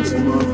It's 0.00 0.12
a 0.12 0.47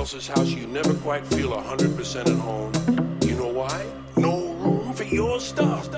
else's 0.00 0.28
house, 0.28 0.48
you 0.48 0.66
never 0.66 0.94
quite 0.94 1.26
feel 1.26 1.50
100% 1.50 2.20
at 2.26 2.38
home. 2.38 2.72
You 3.20 3.34
know 3.36 3.48
why? 3.48 3.84
No 4.16 4.54
room 4.54 4.94
for 4.94 5.04
your 5.04 5.38
stuff. 5.40 5.90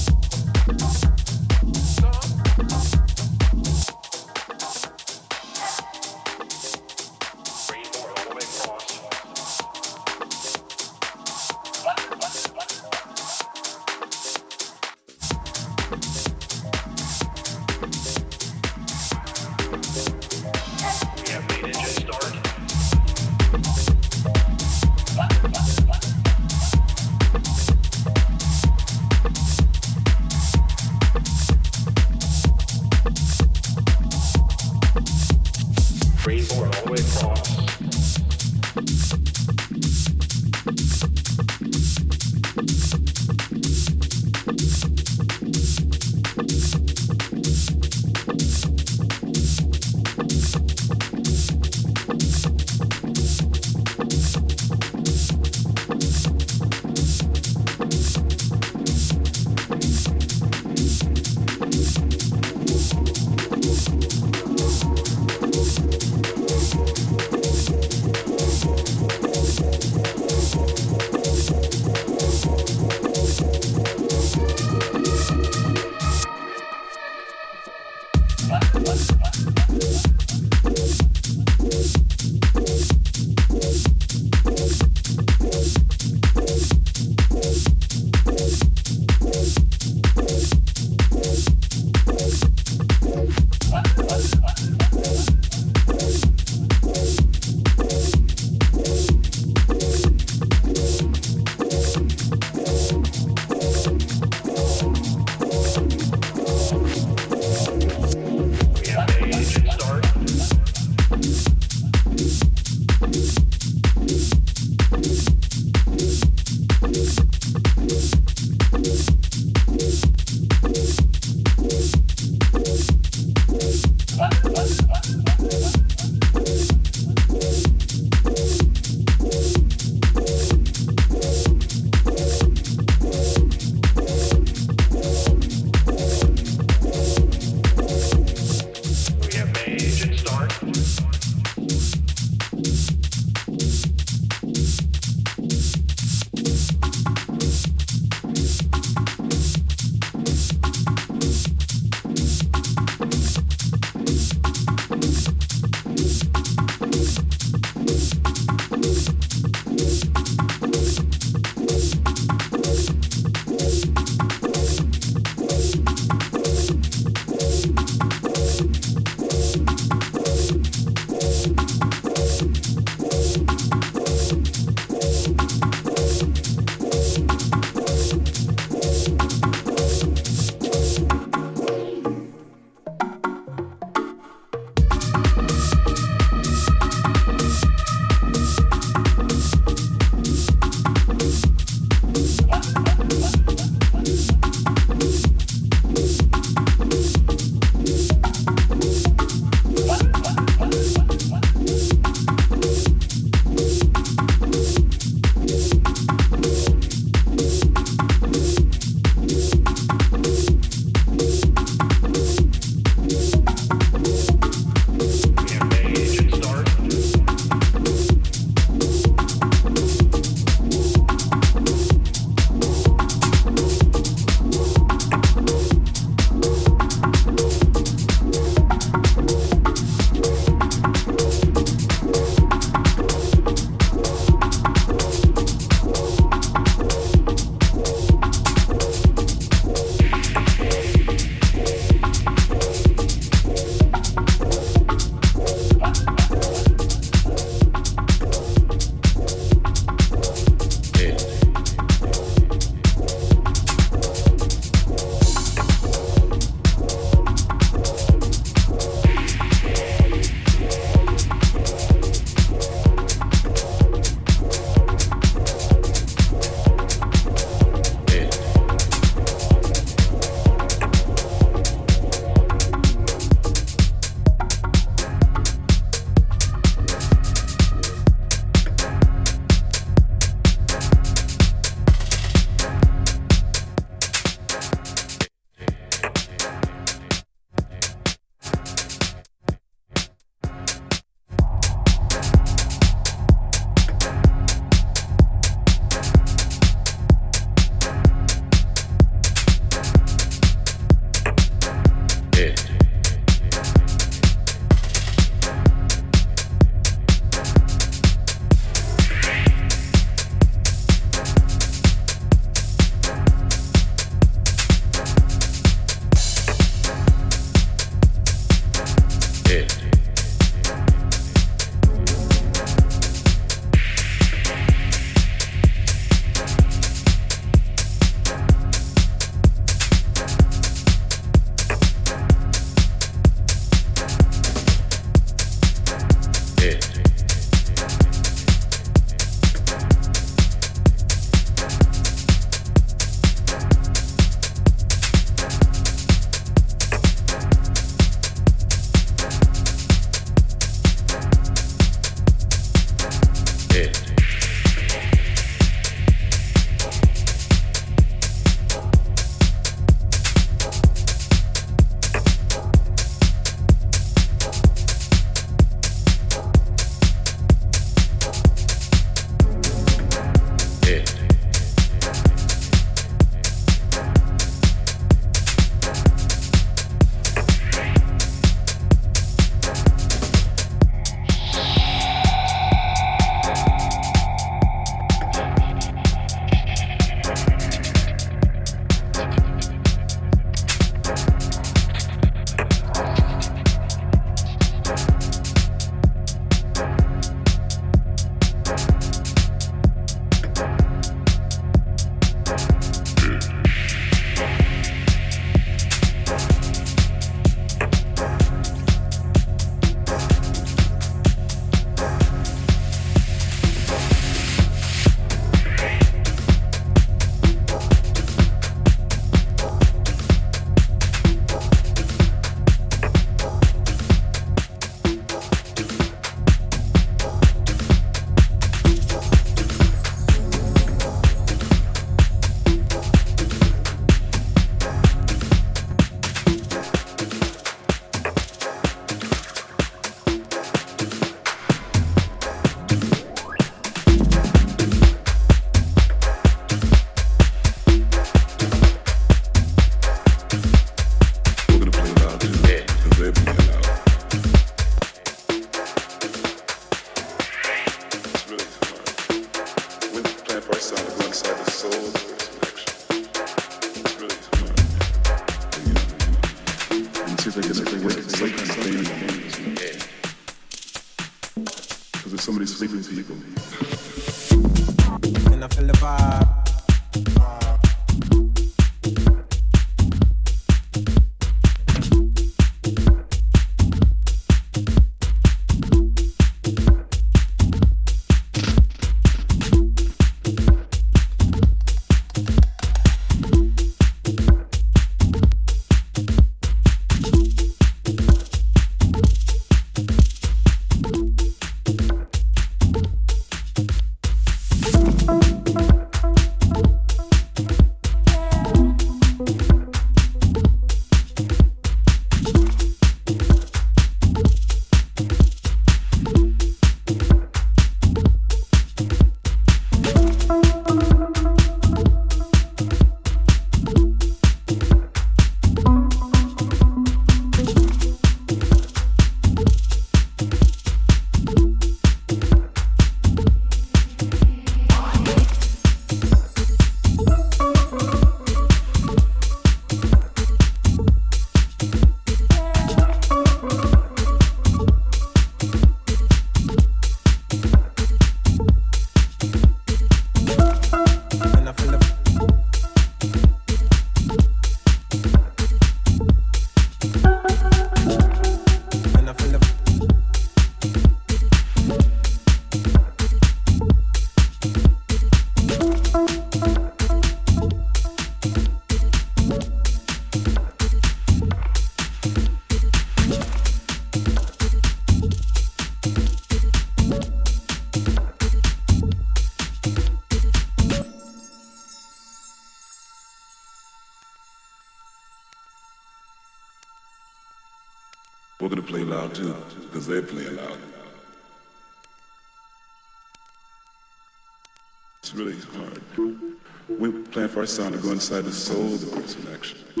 Inside 598.21 598.45
the 598.45 598.51
soul 598.51 598.87
the 598.97 599.07
person 599.19 599.47
action. 599.51 600.00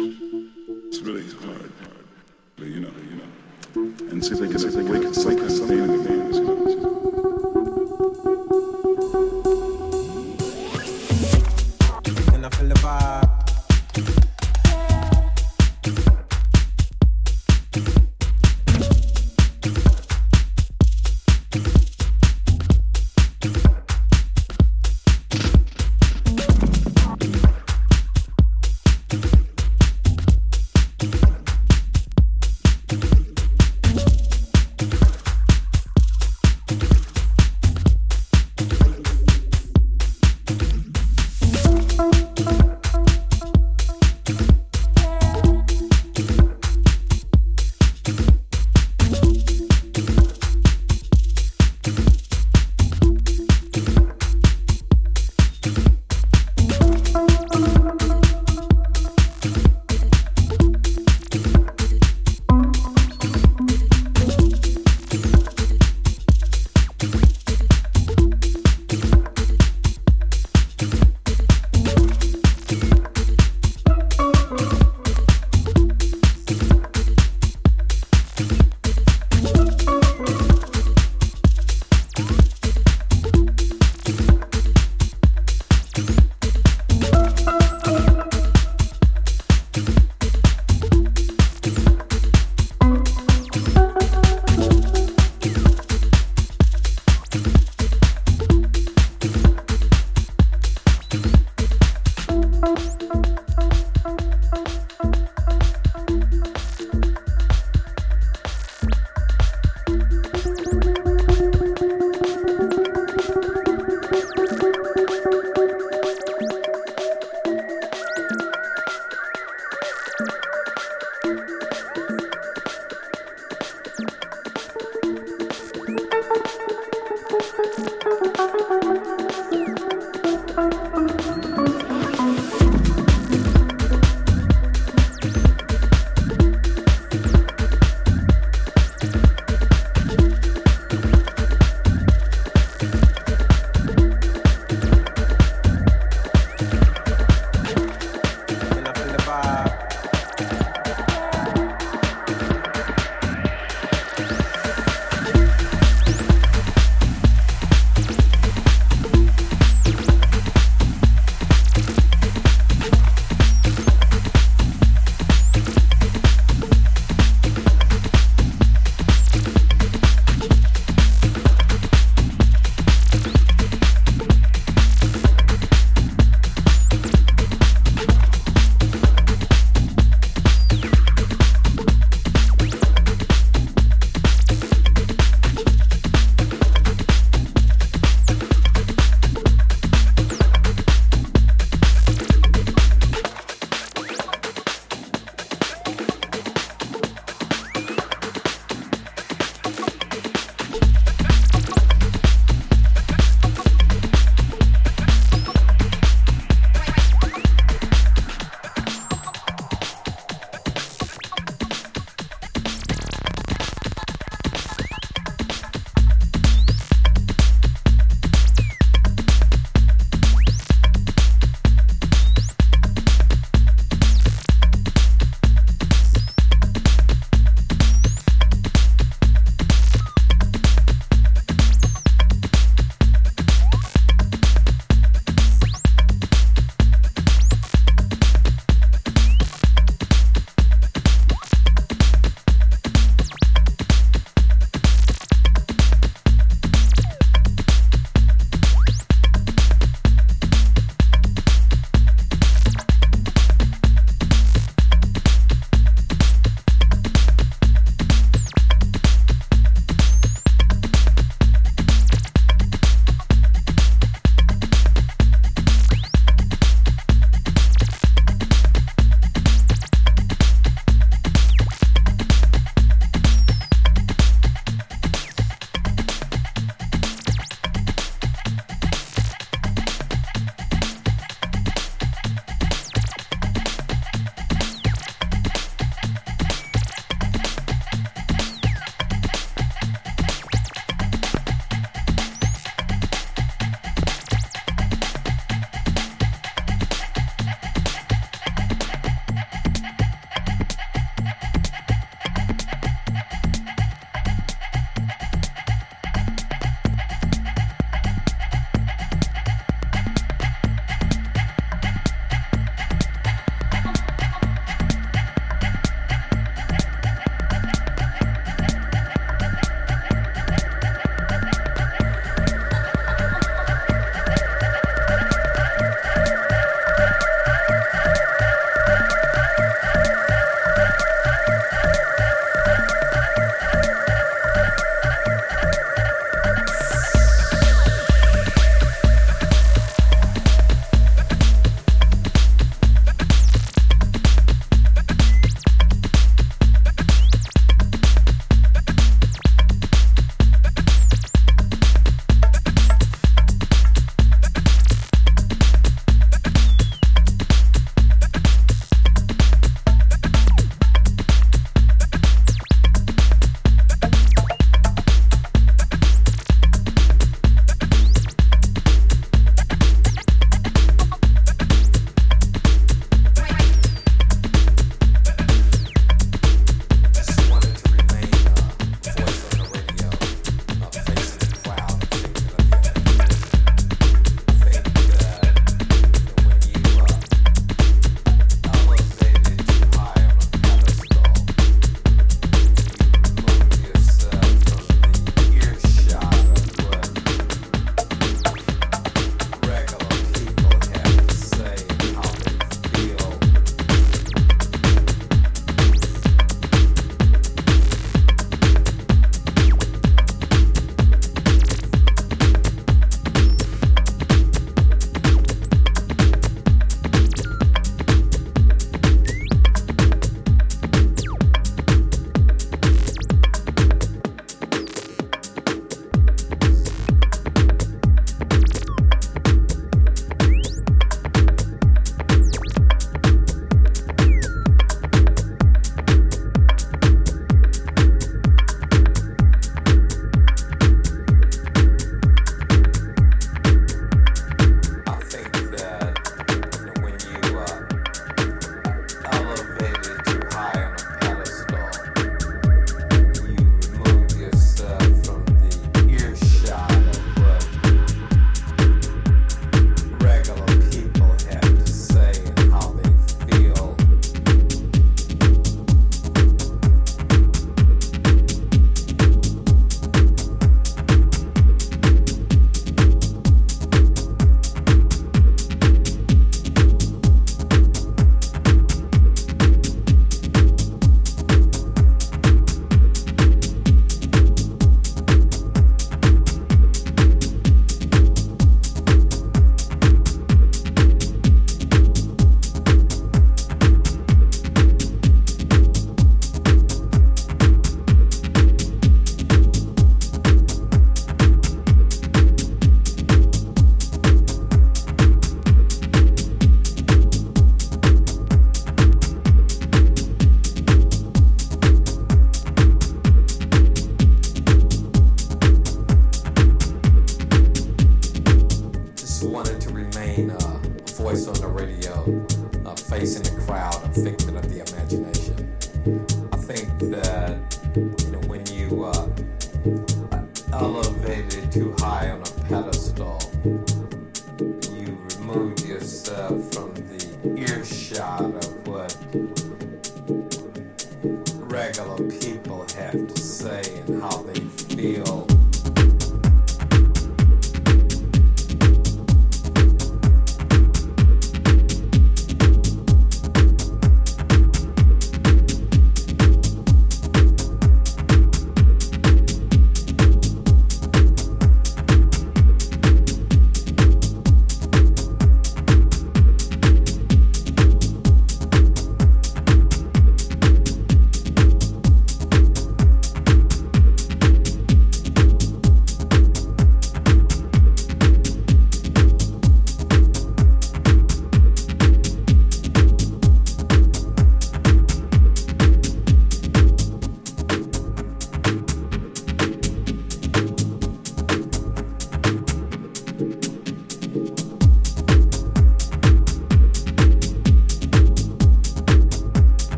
Earshot 537.81 538.41
of 538.41 538.87
what 538.87 539.17